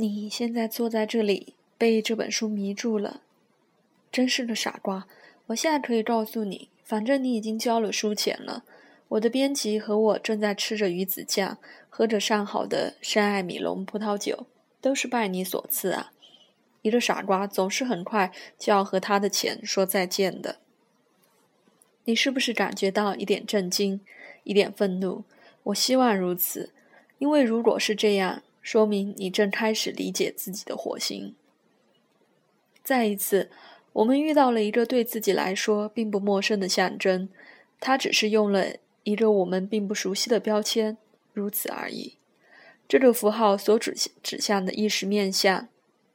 [0.00, 3.20] 你现在坐在这里，被这本书迷住了，
[4.10, 5.06] 真是个傻瓜！
[5.48, 8.64] 我现在可以告诉你，反正你已经交了书钱了。
[9.08, 11.58] 我的编辑和我正在吃着鱼子酱，
[11.90, 14.46] 喝着上好的山艾米隆葡萄酒，
[14.80, 16.12] 都是拜你所赐啊！
[16.80, 20.60] 一个傻瓜总是很快就要和他的钱说再见的。
[22.04, 24.00] 你是不是感觉到一点震惊，
[24.44, 25.24] 一点愤怒？
[25.64, 26.72] 我希望如此，
[27.18, 28.42] 因为如果是这样。
[28.70, 31.34] 说明你正开始理解自己的火星。
[32.84, 33.50] 再一次，
[33.92, 37.28] 我们遇到了一个对自己来说并不陌生的象征，
[37.80, 40.96] 它只是用了一个我们并不熟悉的标签，
[41.32, 42.14] 如此而已。
[42.86, 43.92] 这个符号所指
[44.22, 45.66] 指向的意识面向、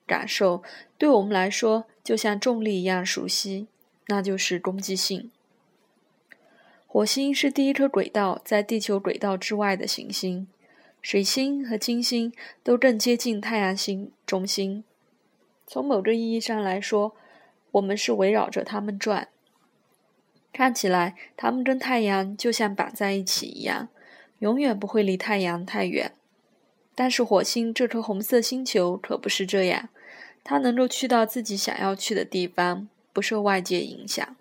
[0.08, 0.64] 感受，
[0.98, 3.68] 对我们来说就像重力一样熟悉，
[4.08, 5.30] 那就是攻击性。
[6.88, 10.48] 火星是第一颗轨道在地球轨道之外的行星。
[11.06, 12.34] 水星和金星
[12.64, 14.84] 都更接近太阳星中心。
[15.68, 17.16] 从某个意义上来说，
[17.74, 19.28] 我们是围绕着它们转。
[20.52, 23.90] 看起来，它们跟太阳就像绑在一起一样，
[24.40, 26.12] 永远不会离太阳太远。
[26.96, 29.90] 但是，火星这颗红色星球可不是这样，
[30.44, 34.36] 它能够去到自己想要去的地方，不受外界影响。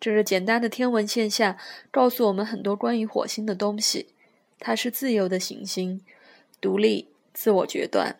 [0.00, 1.56] 这个简单的天文现象
[1.92, 4.08] 告诉我们很多关于火星的东西。
[4.60, 6.02] 它是自由的行星，
[6.60, 8.16] 独立、自我决断。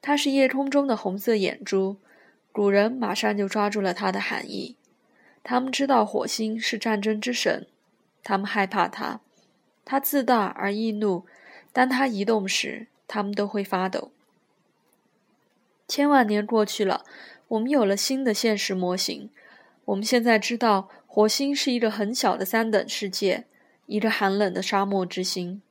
[0.00, 1.96] 它是夜空中的红色眼珠。
[2.52, 4.76] 古人马上就抓住了它的含义。
[5.42, 7.66] 他们知道火星是战争之神，
[8.22, 9.20] 他们害怕它。
[9.84, 11.26] 它自大而易怒，
[11.72, 14.10] 当它移动时，他们都会发抖。
[15.86, 17.04] 千万年过去了，
[17.48, 19.28] 我们有了新的现实模型。
[19.84, 23.44] 我们现在知道，火星是一个很小的三等世界。
[23.86, 25.62] 一个寒冷的沙漠之星，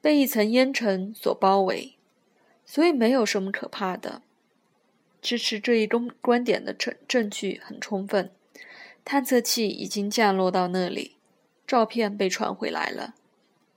[0.00, 1.96] 被一层烟尘所包围，
[2.64, 4.22] 所以没有什么可怕的。
[5.20, 8.30] 支持这一公观点的证证据很充分，
[9.04, 11.16] 探测器已经降落到那里，
[11.66, 13.14] 照片被传回来了，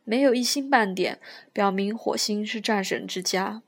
[0.04, 1.20] 没有一星半点
[1.54, 3.62] 表明火星是战神之家。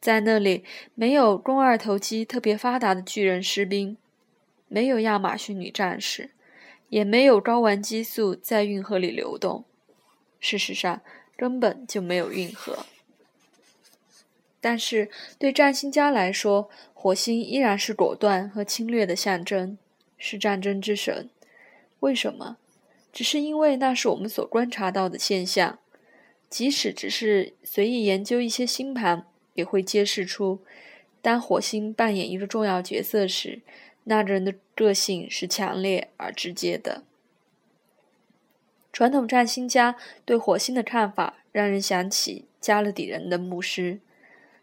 [0.00, 3.98] 在那里，没有肱二头肌特别发达的巨人士兵，
[4.68, 6.30] 没有亚马逊女战士。
[6.88, 9.64] 也没有睾丸激素在运河里流动，
[10.40, 11.00] 事实上
[11.36, 12.86] 根本就没有运河。
[14.60, 19.78] 但是对占星家来说，火星依然是果断和侵略的象征，
[20.16, 21.30] 是战争之神。
[22.00, 22.56] 为什么？
[23.12, 25.78] 只是因为那是我们所观察到的现象。
[26.50, 30.60] 即使只是随意研究一些星盘，也会揭示出，
[31.20, 33.60] 当火星扮演一个重要角色时。
[34.10, 37.02] 那人的个性是强烈而直接的。
[38.90, 44.00] 传统占星家对火星的看法让人想起加勒底人的牧师，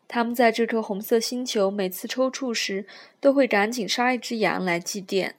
[0.08, 2.88] 他们在这颗红色星球每次抽搐时，
[3.22, 5.34] 都会赶紧杀一只羊来祭奠。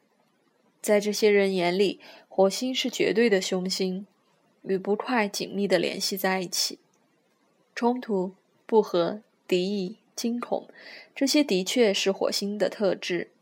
[0.80, 4.06] 在这些人眼里，火星是绝对的凶星，
[4.62, 6.78] 与不快紧密地联系在一起。
[7.74, 8.34] 冲突、
[8.66, 10.68] 不和、敌意、惊恐，
[11.12, 13.32] 这些的确是火星的特质。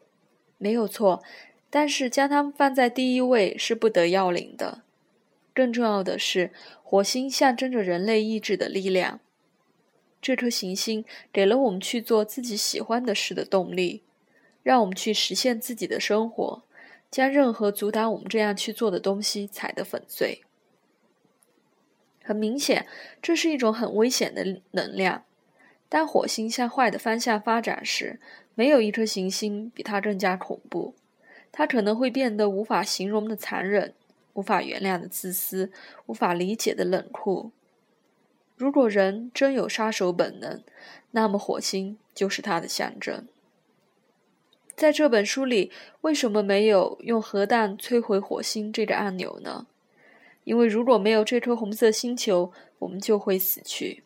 [0.58, 1.22] 没有错，
[1.68, 4.82] 但是将它们放在第一位是不得要领的。
[5.52, 9.20] 更重要的是，火星象征着人类意志的力量。
[10.20, 14.02] 这颗行星给了我们去做自己喜欢的事的动力，
[14.62, 16.62] 让我们去实现自己的生活，
[17.10, 20.42] 将任何阻挡我们这样去做的东西踩得粉碎。
[22.22, 22.86] 很明显，
[23.20, 25.24] 这是一种很危险的能量。
[25.94, 28.18] 当火星向坏的方向发展时，
[28.56, 30.96] 没有一颗行星比它更加恐怖。
[31.52, 33.94] 它可能会变得无法形容的残忍，
[34.32, 35.70] 无法原谅的自私，
[36.06, 37.52] 无法理解的冷酷。
[38.56, 40.64] 如果人真有杀手本能，
[41.12, 43.28] 那么火星就是它的象征。
[44.74, 49.68] 在这本书里，为什么没有用核弹摧毁火星这个按钮呢？
[50.42, 54.02] 因为如果没有这颗红色星球，我们就会死去。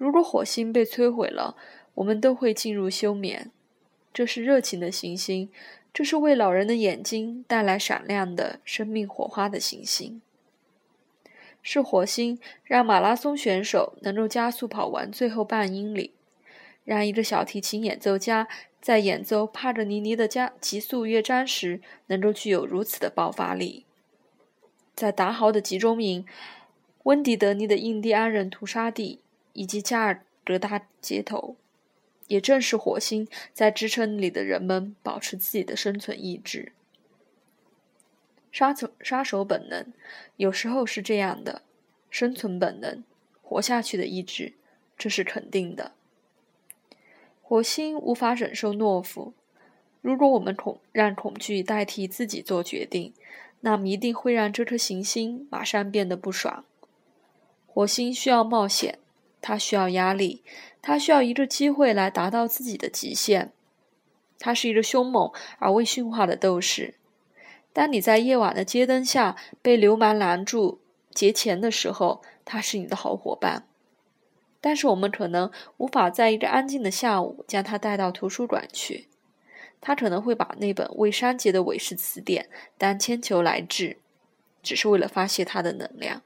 [0.00, 1.54] 如果火星被摧毁了，
[1.96, 3.50] 我们都会进入休眠。
[4.14, 5.50] 这是热情的行星，
[5.92, 10.22] 这是为老人的眼睛带来闪亮的生命火花的行星。
[11.60, 16.14] 是火星让马拉松选手能够加速跑完最后半英里，
[16.86, 18.48] 让一个小提琴演奏家
[18.80, 23.84] 在演奏帕格尼尼的加急速乐章时能够具有如此的爆发力。
[24.94, 26.24] 在达豪的集中营、
[27.02, 29.20] 温迪德尼的印第安人屠杀地。
[29.52, 31.56] 以及加尔各答街头，
[32.28, 36.72] 也正是火星在支撑里的人们保持自己的生存意志。
[38.52, 39.92] 杀手杀手本能
[40.36, 41.62] 有时候是这样的，
[42.10, 43.04] 生存本能、
[43.42, 44.54] 活下去的意志，
[44.98, 45.92] 这是肯定的。
[47.42, 49.32] 火星无法忍受懦夫。
[50.00, 53.12] 如果我们恐让恐惧代替自己做决定，
[53.60, 56.64] 那么一定会让这颗行星马上变得不爽。
[57.66, 58.98] 火星需要冒险，
[59.40, 60.42] 他需要压力，
[60.82, 63.52] 他需要一个机会来达到自己的极限。
[64.38, 66.94] 他是一个凶猛而未驯化的斗士。
[67.72, 70.80] 当你在夜晚的街灯下被流氓拦住
[71.14, 73.66] 劫钱的时候，他是你的好伙伴。
[74.60, 79.08] 但是我们可能无法在一个安静的下午将他带到图书馆去。
[79.80, 83.96] 他可能会把那本未删节的韦氏词典当铅球来掷，
[84.62, 86.20] 只是为了发泄他的能量。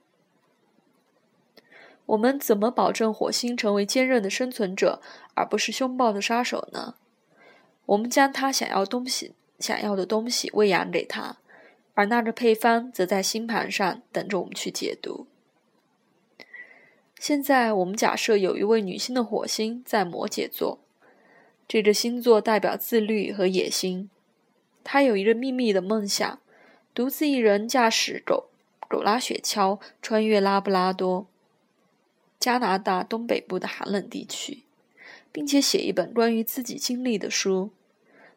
[2.07, 5.01] 我们怎么保证火星成为坚韧的生存者，
[5.35, 6.95] 而不是凶暴的杀手呢？
[7.87, 11.39] 我们将他想要东西、想要的东西喂养给他，
[11.95, 15.27] 而那个配方则在星盘上等着我们去解读。
[17.19, 20.79] 现在，我们假设有一位女性的火星在摩羯座。
[21.67, 24.11] 这个星座代表自律和野心。
[24.83, 26.39] 她有一个秘密的梦想：
[26.93, 28.51] 独自一人驾驶狗
[28.89, 31.27] 狗拉雪橇穿越拉布拉多、
[32.45, 34.65] 加拿大东北部的寒冷地区，
[35.33, 37.71] 并且写一本关于自己经历的书。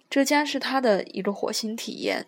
[0.09, 2.25] 这将是他的一个火星体验，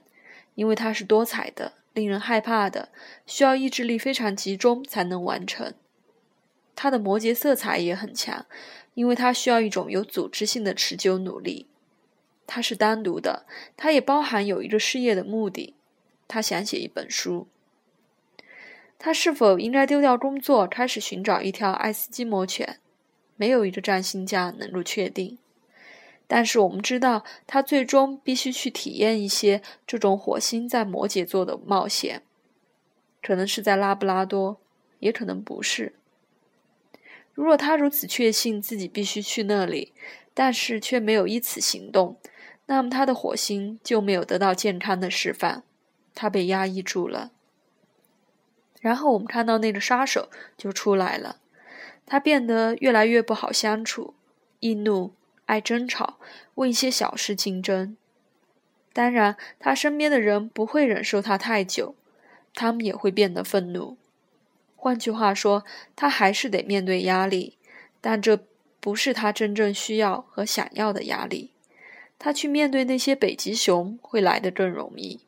[0.55, 2.89] 因为它是多彩的、令人害怕的，
[3.25, 5.73] 需要意志力非常集中才能完成。
[6.75, 8.45] 他的摩羯色彩也很强。
[8.95, 11.67] 因为他需要一种有组织性的持久努力，
[12.45, 13.45] 他是单独的，
[13.77, 15.75] 他也包含有一个事业的目的。
[16.27, 17.47] 他想写一本书。
[18.99, 22.79] 他是否应该丢掉工作，开始寻找一条爱斯基摩犬？
[23.37, 25.37] 没有一个占星家能够确定。
[26.27, 32.21] 但是我们知道，他最终必须去体验一些这种火星在摩羯座的冒险，
[33.21, 34.59] 可能是在拉布拉多，
[34.99, 35.95] 也可能不是。
[37.33, 39.93] 如果他如此确信自己必须去那里，
[40.33, 42.17] 但是却没有依此行动，
[42.65, 45.63] 那么他的火星就没有得到健康的示范，
[46.13, 47.31] 他被压抑住了。
[48.79, 51.37] 然后我们看到那个杀手就出来了，
[52.05, 54.13] 他变得越来越不好相处，
[54.59, 55.13] 易怒、
[55.45, 56.17] 爱争吵，
[56.55, 57.97] 为一些小事竞争。
[58.93, 61.95] 当然，他身边的人不会忍受他太久，
[62.53, 63.97] 他们也会变得愤怒。
[64.75, 65.63] 换句话说，
[65.95, 67.57] 他还是得面对压力，
[68.01, 68.45] 但这
[68.79, 71.51] 不是他真正需要和想要的压力。
[72.17, 75.21] 他去面对那些北极熊会来得更容易。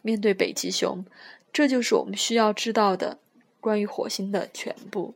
[0.00, 1.04] 面对北极熊，
[1.52, 3.18] 这就是我们需要知道的
[3.60, 5.14] 关于火星的全部。